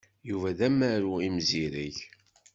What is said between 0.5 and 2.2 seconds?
d amaru imzireg.